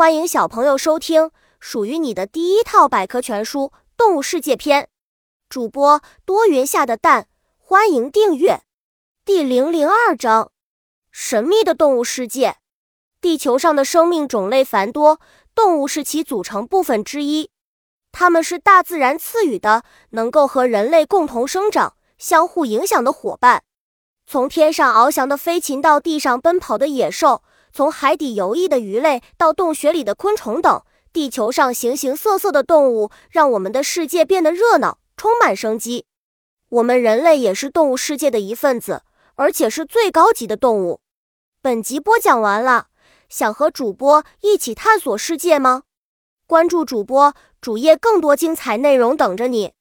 [0.00, 3.64] 欢迎小朋友收听属于你的第一套百科全书
[3.98, 4.88] 《动物世界》篇。
[5.50, 8.62] 主播多云下的蛋，欢迎订阅。
[9.26, 10.52] 第零零二章：
[11.10, 12.56] 神秘的动物世界。
[13.20, 15.20] 地球上的生命种类繁多，
[15.54, 17.50] 动物是其组成部分之一。
[18.10, 19.82] 它们是大自然赐予的，
[20.12, 23.64] 能够和人类共同生长、相互影响的伙伴。
[24.26, 27.42] 从天上翱翔的飞禽到地上奔跑的野兽。
[27.72, 30.82] 从海底游弋的鱼类到洞穴里的昆虫等，
[31.12, 36.06] 地球上形形色色的动物让我们的世界变得热闹，充满生机。
[36.68, 39.02] 我们人类也是动物世界的一份子，
[39.34, 41.00] 而且是最高级的动物。
[41.60, 42.86] 本集播讲完了，
[43.28, 45.82] 想和主播一起探索世界吗？
[46.46, 49.72] 关注主播主页，更多精彩内容等着你。